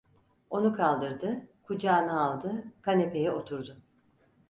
[0.49, 3.81] Onu kaldırdı, kucağına aldı, kanepeye oturdu.